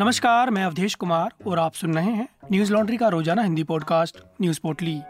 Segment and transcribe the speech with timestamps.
[0.00, 4.18] नमस्कार, मैं अवधेश कुमार और आप सुन रहे हैं न्यूज़ लॉन्ड्री का रोज़ाना हिंदी पॉडकास्ट,
[4.42, 5.00] न्यूज़ पोटली।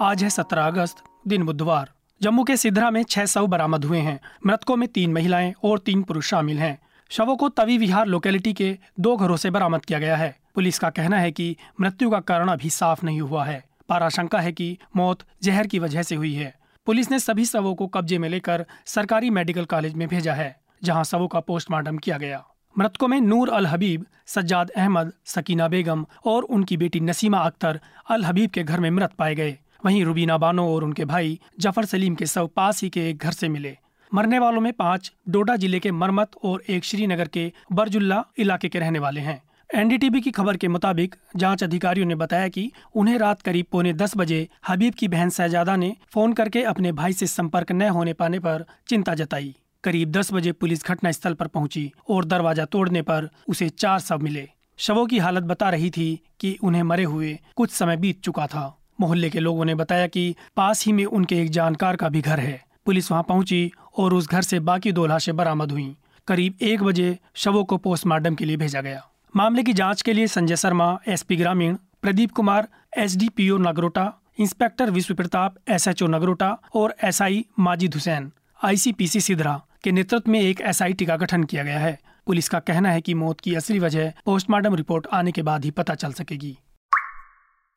[0.00, 0.96] आज है सत्रह अगस्त,
[1.28, 1.90] दिन बुधवार।
[2.22, 6.02] जम्मू के सिद्धरा में छह शव बरामद हुए हैं। मृतकों में तीन महिलाएँ और तीन
[6.02, 6.78] पुरुष शामिल हैं।
[7.10, 10.90] शवों को तवी विहार लोकेलिटी के दो घरों से बरामद किया गया है। पुलिस का
[10.90, 14.78] कहना है कि मृत्यु का कारण अभी साफ़ नहीं हुआ है। पर आशंका है कि
[14.96, 16.54] मौत जहर की वजह से हुई है।
[16.86, 21.04] पुलिस ने सभी शवों को कब्जे में लेकर सरकारी मेडिकल कॉलेज में भेजा है। जहाँ
[21.04, 22.44] शवों का पोस्टमार्टम किया गया।
[22.76, 28.24] मृतकों में नूर अल हबीब, सज्जाद अहमद, सकीना बेगम और उनकी बेटी नसीमा अख्तर अल
[28.24, 32.14] हबीब के घर में मृत पाए गए। वहीं रुबीना बानो और उनके भाई ज़फ़र सलीम
[32.14, 33.76] के शव पास ही के एक घर से मिले।
[34.12, 38.78] मरने वालों में पाँच डोडा ज़िले के मरमत और एक श्रीनगर के बरजुल्ला इलाके के
[38.78, 43.42] रहने वाले हैं। एनडीटीवी की खबर के मुताबिक जाँच अधिकारियों ने बताया कि उन्हें रात
[43.42, 47.72] करीब पौने दस बजे हबीब की बहन शहजादा ने फ़ोन करके अपने भाई से संपर्क
[47.72, 52.24] न होने पाने पर चिंता जताई। करीब दस बजे पुलिस घटना स्थल पर पहुँची और
[52.24, 56.08] दरवाज़ा तोड़ने पर उसे चार शव मिले। शवों की हालत बता रही थी
[56.40, 58.64] कि उन्हें मरे हुए कुछ समय बीत चुका था।
[59.00, 62.40] मोहल्ले के लोगों ने बताया कि पास ही में उनके एक जानकार का भी घर
[62.40, 65.94] है। पुलिस वहाँ पहुँची और उस घर से बाकी दो लाशें बरामद हुई।
[66.28, 69.02] करीब एक बजे शवों को पोस्टमार्टम के लिए भेजा गया।
[69.34, 75.14] मामले की जाँच के लिए संजय शर्मा, एसपी ग्रामीण, Pradeep Kumar, SDPO Nagrota, inspector Vishwa
[75.14, 78.30] Pratap SHO Nagrota और एसआई माजिद हुसैन,
[78.64, 82.90] आईसीपीसी सिद्धरा। के नेतृत्व में एक एसआईटी का गठन किया गया है। पुलिस का कहना
[82.90, 86.56] है कि मौत की असली वजह पोस्टमार्टम रिपोर्ट आने के बाद ही पता चल सकेगी।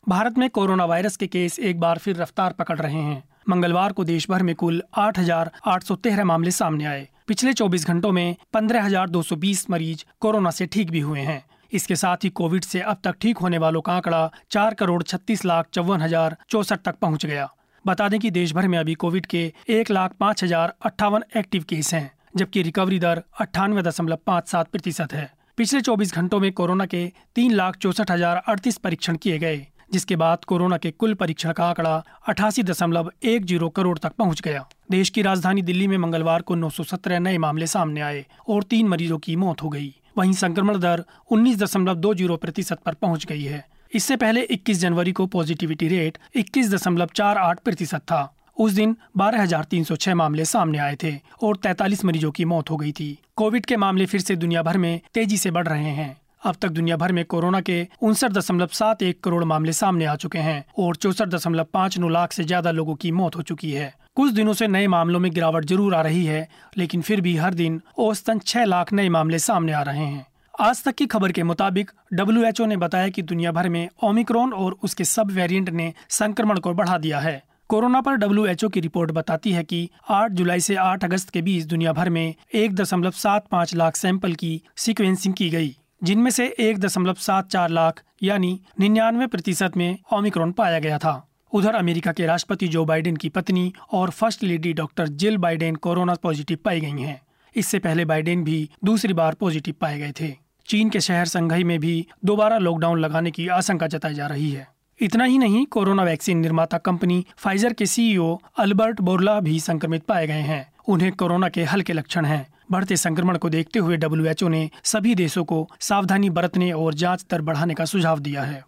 [0.07, 4.03] भारत में कोरोना वायरस के केस एक बार फिर रफ्तार पकड़ रहे हैं। मंगलवार को
[4.03, 10.51] देश भर में कुल 8,813 मामले सामने आए। पिछले 24 घंटों में 15,220 मरीज़ कोरोना
[10.51, 13.81] से ठीक भी हुए हैं। इसके साथ ही कोविड से अब तक ठीक होने वालों
[13.81, 17.49] का आंकड़ा चार करोड़ छत्तीस लाख चौवन हज़ार चौसठ तक पहुँच गया।
[17.85, 21.63] बता दें कि देश भर में अभी कोविड के एक लाख पाँच हज़ार अट्ठावन एक्टिव
[21.69, 26.51] केस हैं, जबकि रिकवरी दर अट्ठानवे दशमलव पाँच सात प्रतिशत है। पिछले 24 घंटों में
[26.53, 31.13] कोरोना के तीन लाख चौसठ हज़ार अड़तीस परीक्षण किए गए, जिसके बाद कोरोना के कुल
[31.13, 35.87] परीक्षण का आंकड़ा अठासी दशमलव एक ज़ीरो करोड़ तक पहुँच गया। देश की राजधानी दिल्ली
[35.87, 39.93] में मंगलवार को 917 नए मामले सामने आए और तीन मरीजों की मौत हो गई।
[40.17, 44.79] वहीं संक्रमण दर उन्नीस दशमलव दो ज़ीरो प्रतिशत पर पहुँच गई है। इससे पहले 21
[44.79, 50.77] जनवरी को पॉजिटिविटी रेट इक्कीस दशमलव चार आठ प्रतिशत था। उस दिन 12,306 मामले सामने
[50.77, 54.35] आए थे और 43 मरीजों की मौत हो गई थी। कोविड के मामले फिर से
[54.35, 56.15] दुनिया भर में तेज़ी से बढ़ रहे हैं।
[56.45, 60.15] अब तक दुनिया भर में कोरोना के उनसठ दशमलव सात एक करोड़ मामले सामने आ
[60.15, 63.71] चुके हैं और चौसठ दशमलव पाँच नौ लाख से ज़्यादा लोगों की मौत हो चुकी
[63.71, 67.35] है। कुछ दिनों से नए मामलों में गिरावट ज़रूर आ रही है लेकिन फिर भी
[67.37, 70.25] हर दिन औसतन छह लाख नए मामले सामने आ रहे हैं।
[70.59, 74.75] आज तक की खबर के मुताबिक डब्ल्यूएचओ ने बताया कि दुनिया भर में ओमिक्रॉन और
[74.83, 79.51] उसके सब वेरिएंट ने संक्रमण को बढ़ा दिया है। कोरोना पर डब्ल्यूएचओ की रिपोर्ट बताती
[79.51, 83.47] है कि 8 जुलाई से 8 अगस्त के बीच दुनिया भर में एक दशमलव सात
[83.47, 88.59] पाँच लाख सैंपल की सीक्वेंसिंग की गई, जिनमें से एक दशमलव सात चार लाख, यानी
[88.79, 93.73] निन्यानवे प्रतिशत में ओमिक्रॉन पाया गया था। उधर अमेरिका के राष्ट्रपति जो बाइडेन की पत्नी
[93.91, 97.21] और first lady doctor Jill Biden corona positive पाई गई हैं।
[97.55, 101.79] इससे पहले बाइडेन भी दूसरी बार पॉजिटिव पाए गए थे। चीन के शहर संघई में
[101.79, 104.67] भी दोबारा लॉकडाउन लगाने की आशंका जताई जा रही है।
[105.01, 110.27] इतना ही नहीं, कोरोना वैक्सीन निर्माता कंपनी फाइजर के सीईओ अल्बर्ट बोरला भी संक्रमित पाए
[110.27, 114.69] गए हैं। उन्हें कोरोना के हल्के लक्षण हैं। बढ़ते संक्रमण को देखते हुए डब्ल्यूएचओ ने
[114.83, 118.65] सभी देशों को सावधानी बरतने और जाँच दर बढ़ाने का सुझाव दिया है।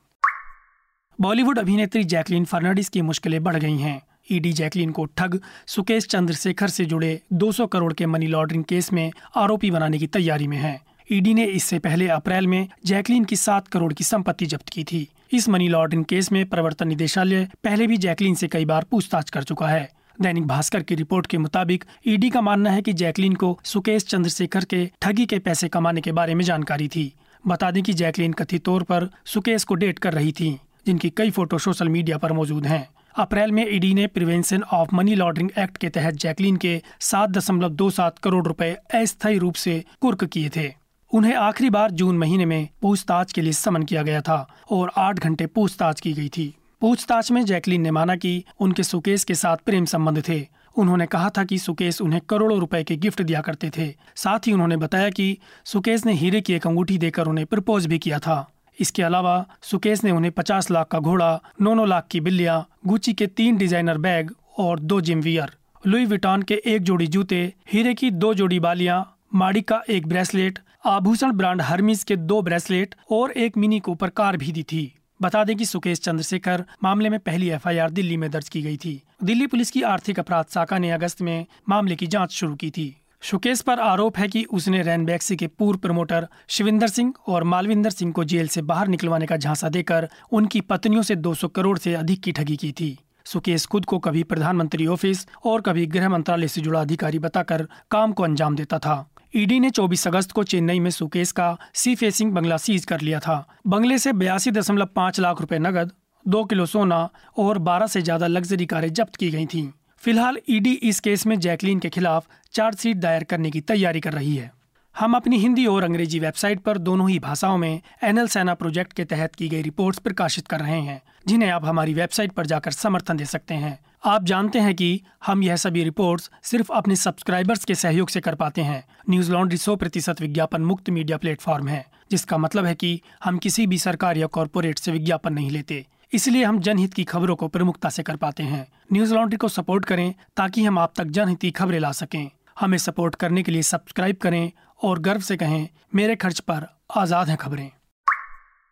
[1.22, 4.02] बॉलीवुड अभिनेत्री जैकलीन फर्नांडिस की मुश्किलें बढ़ गई हैं।
[4.32, 9.12] ईडी जैकलीन को ठग, सुकेश चंद्रशेखर से जुड़े 200 करोड़ के मनी लॉन्ड्रिंग केस में
[9.36, 13.68] आरोपी बनाने की तैयारी में है। ईडी ने इससे पहले अप्रैल में जैकलीन की सात
[13.68, 17.98] करोड़ की संपत्ति जब्त की थी। इस मनी लॉन्ड्रिंग केस में प्रवर्तन निदेशालय पहले भी
[17.98, 19.90] जैकलीन से कई बार पूछताछ कर चुका है।
[20.22, 24.66] दैनिक भास्कर की रिपोर्ट के मुताबिक, ईडी का मानना है कि जैकलीन को सुकेश चंद्रशेखर
[24.66, 27.12] के ठगी के पैसे कमाने के बारे में जानकारी थी।
[27.48, 31.32] बता दें कि जैकलीन कथित तौर पर सुकेश को डेट कर रही थी, जिनकी कई
[31.32, 35.78] फ़ोटो सोशल मीडिया पर मौजूद हैं। अप्रैल में ईडी ने prevention of money laundering act
[35.78, 40.50] के तहत जैकलीन के सात दशमलव दो सात करोड़ रुपए अस्थायी रूप से कुर्क किए
[40.50, 40.84] थे।
[41.16, 44.35] उन्हें आखिरी बार जून महीने में पूछताछ के लिए समन किया गया था
[44.72, 46.47] और आठ घंटे पूछताछ की गई थी।
[46.82, 50.40] पूछताछ में जैकलीन ने माना कि उनके सुकेश के साथ प्रेम संबंध थे।
[50.76, 54.53] उन्होंने कहा था कि सुकेश उन्हें करोड़ों रुपए के गिफ्ट दिया करते थे। साथ ही
[54.53, 58.38] उन्होंने बताया कि सुकेश ने हीरे की एक अंगूठी देकर उन्हें प्रपोज भी किया था।
[58.79, 63.14] इसके अलावा सुकेश ने उन्हें पचास लाख का घोड़ा नौ नौ लाख की बिल्लियाँ गुची
[63.14, 65.52] के तीन डिज़ाइनर बैग और दो जिम वियर,
[65.84, 70.59] लुई विटान के एक जोड़ी जूते, हीरे की दो जोड़ी बालियाँ, माड़ी का एक ब्रेसलेट
[70.85, 75.43] आभूषण ब्रांड हर्मिस के दो ब्रेसलेट और एक मिनी कूपर कार भी दी थी। बता
[75.43, 79.47] दें कि सुकेश चंद्रशेखर मामले में पहली एफआईआर दिल्ली में दर्ज की गई थी। दिल्ली
[79.47, 83.61] पुलिस की आर्थिक अपराध शाखा ने अगस्त में मामले की जाँच शुरू की थी। सुकेश
[83.61, 88.23] पर आरोप है कि उसने रैनबैक्सी के पूर्व प्रमोटर शिविंदर सिंह और मालविंदर सिंह को
[88.23, 92.31] जेल से बाहर निकलवाने का झांसा देकर उनकी पत्नियों से 200 करोड़ से अधिक की
[92.31, 96.82] ठगी की थी। सुकेश खुद को कभी प्रधानमंत्री ऑफ़िस और कभी गृह मंत्रालय से जुड़ा
[96.82, 99.06] अधिकारी बताकर काम को अंजाम देता था।
[99.36, 103.20] ईडी ने 24 अगस्त को चेन्नई में सुकेश का सी फेसिंग बंगला सीज कर लिया
[103.20, 105.92] था। बंगले से बयासी दशमलव पाँच लाख रुपए नगद,
[106.26, 109.68] दो किलो सोना और 12 से ज़्यादा लग्जरी कारें जब्त की गई थीं।
[110.04, 114.36] फ़िलहाल ईडी इस केस में जैकलीन के खिलाफ चार्जशीट दायर करने की तैयारी कर रही
[114.36, 114.52] है।
[115.00, 119.06] हम अपनी हिंदी और अंग्रेज़ी वेबसाइट पर दोनों ही भाषाओं में एनएल सेना प्रोजेक्ट के
[119.06, 123.18] तहत की गई रिपोर्ट्स प्रकाशित कर रहे हैं, जिन्हें आप हमारी वेबसाइट पर जाकर समर्थन
[123.18, 127.76] दे सकते हैं। आप जानते हैं कि हम यह सभी रिपोर्ट्स सिर्फ़ अपने सब्सक्राइबर्स के
[127.76, 132.38] सहयोग से कर पाते हैं। न्यूज़ लॉन्ड्री सौ प्रतिशत विज्ञापन मुक्त मीडिया प्लेटफॉर्म है, जिसका
[132.38, 136.59] मतलब है कि हम किसी भी सरकार या कॉरपोरेट से विज्ञापन नहीं लेते। इसलिए हम
[136.59, 140.66] जनहित की खबरों को प्रमुखता से कर पाते हैं। न्यूज़ लॉन्ड्री को सपोर्ट करें ताकि
[140.66, 144.52] हम आप तक जनहित की खबरें ला सकें। हमें सपोर्ट करने के लिए सब्सक्राइब करें
[144.84, 147.69] और गर्व से कहें, मेरे खर्च पर आज़ाद हैं खबरें।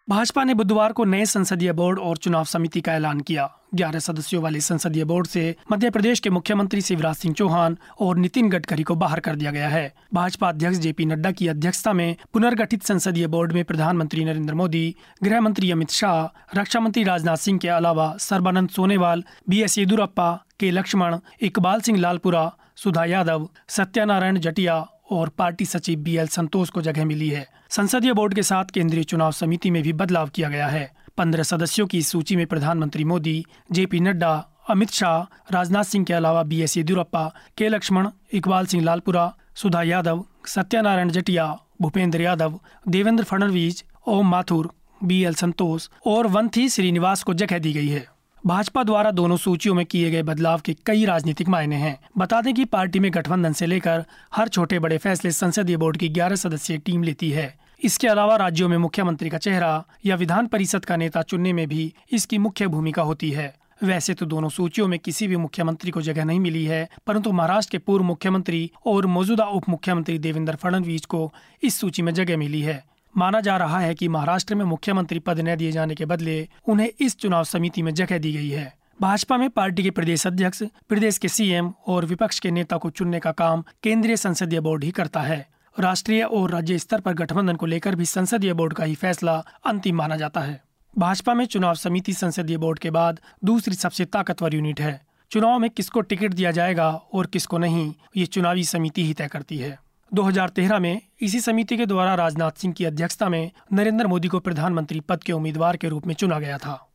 [0.08, 4.42] भाजपा ने बुधवार को नए संसदीय बोर्ड और चुनाव समिति का ऐलान किया। ग्यारह सदस्यों
[4.44, 8.96] वाले संसदीय बोर्ड से मध्य प्रदेश के मुख्यमंत्री शिवराज सिंह चौहान और नितिन गडकरी को
[8.96, 13.52] बाहर कर दिया गया है। भाजपा अध्यक्ष जेपी नड्डा की अध्यक्षता में पुनर्गठित संसदीय बोर्ड
[13.52, 18.70] में प्रधानमंत्री नरेंद्र मोदी गृह मंत्री अमित शाह रक्षा मंत्री राजनाथ सिंह के अलावा Sarbananda
[18.70, 25.66] Sonowal, B S Yediyurappa K Laxman, Iqbal Singh Lalpura Sudha Yadav, Satyanarayan Jatiya और पार्टी
[25.66, 29.72] सचिव बी एल संतोष को जगह मिली है। संसदीय बोर्ड के साथ केंद्रीय चुनाव समिति
[29.72, 34.50] में भी बदलाव किया गया है। पंद्रह सदस्यों की सूची में प्रधानमंत्री मोदी, जेपी नड्डा,
[34.70, 39.84] अमित शाह, राजनाथ सिंह के अलावा B S Yediyurappa K Laxman, Iqbal Singh Lalpura, Sudha
[39.84, 44.72] Yadav, Satyanarayan Jatiya, Bhupender Yadav, Devendra Fadnavis, Om Mathur
[45.04, 48.13] B L Santosh और वंथी श्रीनिवास को जगह दी गई है।
[48.46, 52.54] भाजपा द्वारा दोनों सूचियों में किए गए बदलाव के कई राजनीतिक मायने हैं। बता दें
[52.54, 54.04] कि पार्टी में गठबंधन से लेकर
[54.36, 57.54] हर छोटे बड़े फैसले संसदीय बोर्ड की ग्यारह सदस्यीय टीम लेती है।
[57.84, 61.94] इसके अलावा राज्यों में मुख्यमंत्री का चेहरा या विधान परिषद का नेता चुनने में भी
[62.12, 63.54] इसकी मुख्य भूमिका होती है।
[63.84, 67.72] वैसे तो दोनों सूचियों में किसी भी मुख्यमंत्री को जगह नहीं मिली है, परंतु महाराष्ट्र
[67.72, 71.32] के पूर्व मुख्यमंत्री और मौजूदा उप मुख्यमंत्री देवेंद्र फडणवीस को
[71.64, 72.84] इस सूची में जगह मिली है।
[73.18, 76.90] माना जा रहा है कि महाराष्ट्र में मुख्यमंत्री पद न दिए जाने के बदले उन्हें
[77.00, 81.18] इस चुनाव समिति में जगह दी गई है। भाजपा में पार्टी के प्रदेश अध्यक्ष, प्रदेश
[81.18, 85.22] के सीएम और विपक्ष के नेता को चुनने का काम केंद्रीय संसदीय बोर्ड ही करता
[85.22, 85.48] है।
[85.80, 89.96] राष्ट्रीय और राज्य स्तर पर गठबंधन को लेकर भी संसदीय बोर्ड का ही फैसला अंतिम
[89.96, 90.62] माना जाता है।
[90.98, 95.02] भाजपा में चुनाव समिति संसदीय बोर्ड के बाद दूसरी सबसे ताकतवर यूनिट है।
[95.32, 99.58] चुनाव में किसको टिकट दिया जाएगा और किसको नहीं, ये चुनावी समिति ही तय करती
[99.58, 99.80] है।
[100.14, 105.00] 2013 में इसी समिति के द्वारा राजनाथ सिंह की अध्यक्षता में नरेंद्र मोदी को प्रधानमंत्री
[105.00, 106.90] पद के उम्मीदवार के रूप में चुना गया था।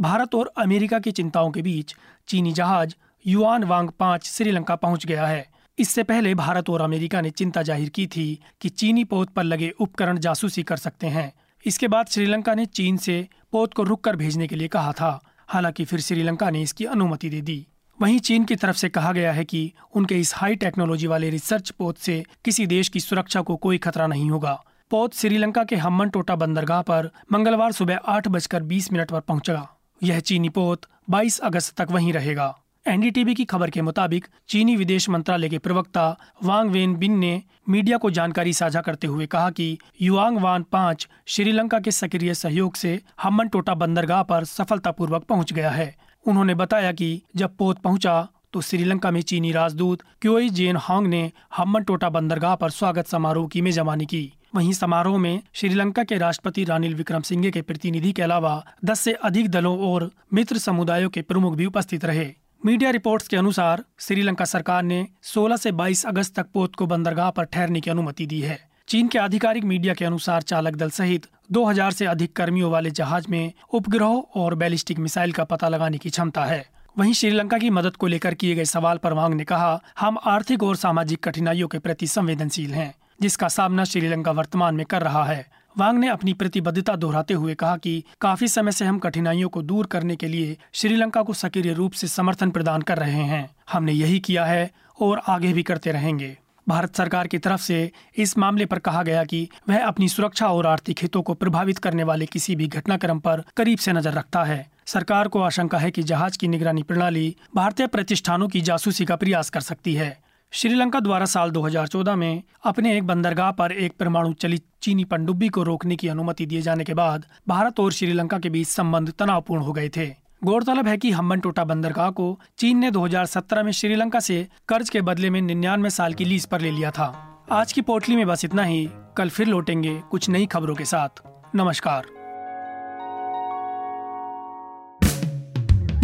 [0.00, 1.94] भारत और अमेरिका की चिंताओं के बीच
[2.28, 2.94] चीनी जहाज़
[3.26, 5.46] युआन वांग पाँच श्रीलंका पहुँच गया है।
[5.78, 9.70] इससे पहले भारत और अमेरिका ने चिंता ज़ाहिर की थी कि चीनी पोत पर लगे
[9.80, 11.32] उपकरण जासूसी कर सकते हैं।
[11.66, 15.20] इसके बाद श्रीलंका ने चीन से पोत को रुक कर भेजने के लिए कहा था।
[15.48, 17.66] हालाँकि फिर श्रीलंका ने इसकी अनुमति दे दी।
[18.02, 21.70] वहीं चीन की तरफ़ से कहा गया है कि उनके इस हाई टेक्नोलॉजी वाले रिसर्च
[21.70, 26.08] पोत से किसी देश की सुरक्षा को कोई खतरा नहीं होगा। पोत श्रीलंका के हम्मन
[26.08, 29.68] टोटा बंदरगाह पर मंगलवार सुबह आठ बजकर बीस मिनट पर पहुंचेगा।
[30.02, 32.54] यह चीनी पोत 22 अगस्त तक वहीं रहेगा।
[32.86, 37.96] एनडीटीवी की खबर के मुताबिक चीनी विदेश मंत्रालय के प्रवक्ता वांग वेन बिन ने मीडिया
[37.96, 43.00] को जानकारी साझा करते हुए कहा कि युआंग वान पाँच श्रीलंका के सक्रिय सहयोग से
[43.22, 45.94] हम्मन टोटा बंदरगाह पर सफलतापूर्वक पहुँच गया है।
[46.26, 51.32] उन्होंने बताया कि जब पोत पहुँचा तो श्रीलंका में चीनी राजदूत क्योई जेन हांग ने
[51.56, 56.64] हम्मन टोटा बंदरगाह पर स्वागत समारोह की मेजबानी की। वहीं समारोह में श्रीलंका के राष्ट्रपति
[56.64, 61.22] रानिल विक्रम सिंघे के प्रतिनिधि के अलावा दस से अधिक दलों और मित्र समुदायों के
[61.22, 62.32] प्रमुख भी उपस्थित रहे।
[62.66, 67.30] मीडिया रिपोर्ट्स के अनुसार, श्रीलंका सरकार ने 16 से 22 अगस्त तक पोत को बंदरगाह
[67.30, 71.26] पर ठहरने की अनुमति दी है। चीन के आधिकारिक मीडिया के अनुसार चालक दल सहित
[71.52, 76.10] 2000 से अधिक कर्मियों वाले जहाज़ में उपग्रह और बैलिस्टिक मिसाइल का पता लगाने की
[76.10, 76.66] क्षमता है।
[76.98, 80.62] वहीं श्रीलंका की मदद को लेकर किए गए सवाल पर वांग ने कहा, हम आर्थिक
[80.62, 85.46] और सामाजिक कठिनाइयों के प्रति संवेदनशील हैं, जिसका सामना श्रीलंका वर्तमान में कर रहा है।
[85.78, 89.86] वांग ने अपनी प्रतिबद्धता दोहराते हुए कहा कि काफ़ी समय से हम कठिनाइयों को दूर
[89.86, 94.20] करने के लिए श्रीलंका को सक्रिय रूप से समर्थन प्रदान कर रहे हैं। हमने यही
[94.20, 96.38] किया है और आगे भी करते रहेंगे।
[96.68, 100.66] भारत सरकार की तरफ़ से इस मामले पर कहा गया कि वह अपनी सुरक्षा और
[100.66, 104.66] आर्थिक हितों को प्रभावित करने वाले किसी भी घटनाक्रम पर करीब से नज़र रखता है।
[104.86, 109.50] सरकार को आशंका है कि जहाज़ की निगरानी प्रणाली भारतीय प्रतिष्ठानों की जासूसी का प्रयास
[109.50, 110.18] कर सकती है।
[110.52, 115.62] श्रीलंका द्वारा साल 2014 में अपने एक बंदरगाह पर एक परमाणु चलित चीनी पनडुब्बी को
[115.62, 119.72] रोकने की अनुमति दिए जाने के बाद भारत और श्रीलंका के बीच संबंध तनावपूर्ण हो
[119.72, 124.48] गए थे। गौरतलब है कि हम्बन टोटा बंदरगाह को चीन ने 2017 में श्रीलंका से
[124.68, 127.06] कर्ज के बदले में निन्यानवे साल की लीज पर ले लिया था।
[127.52, 131.08] आज की पोटली में बस इतना ही। कल फिर लौटेंगे कुछ नई खबरों के साथ।
[131.56, 132.06] नमस्कार।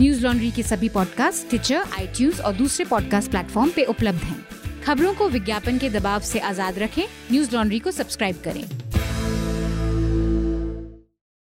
[0.01, 4.47] न्यूज़ लॉन्ड्री के सभी पॉडकास्ट ट्विटर आई और दूसरे पॉडकास्ट प्लेटफॉर्म पे उपलब्ध हैं।
[4.83, 8.92] खबरों को विज्ञापन के दबाव से आज़ाद रखें। न्यूज़ लॉन्ड्री को सब्सक्राइब करें।